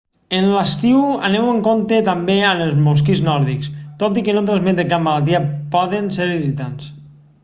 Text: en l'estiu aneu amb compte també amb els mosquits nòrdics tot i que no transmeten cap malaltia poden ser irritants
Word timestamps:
en 0.35 0.45
l'estiu 0.51 1.01
aneu 1.27 1.49
amb 1.49 1.59
compte 1.67 1.99
també 2.07 2.37
amb 2.51 2.63
els 2.67 2.79
mosquits 2.87 3.21
nòrdics 3.27 3.69
tot 4.05 4.17
i 4.21 4.23
que 4.29 4.35
no 4.39 4.43
transmeten 4.49 4.89
cap 4.95 5.05
malaltia 5.09 5.43
poden 5.77 6.09
ser 6.17 6.27
irritants 6.39 6.89